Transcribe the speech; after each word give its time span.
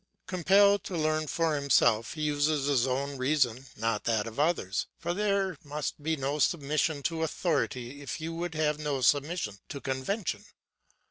Compelled 0.25 0.83
to 0.85 0.97
learn 0.97 1.27
for 1.27 1.53
himself, 1.53 2.15
he 2.15 2.23
uses 2.23 2.65
his 2.65 2.87
own 2.87 3.17
reason 3.17 3.67
not 3.77 4.05
that 4.05 4.25
of 4.25 4.39
others, 4.39 4.87
for 4.97 5.13
there 5.13 5.59
must 5.63 6.01
be 6.01 6.15
no 6.15 6.39
submission 6.39 7.03
to 7.03 7.21
authority 7.21 8.01
if 8.01 8.19
you 8.19 8.33
would 8.33 8.55
have 8.55 8.79
no 8.79 9.01
submission 9.01 9.59
to 9.69 9.79
convention. 9.79 10.43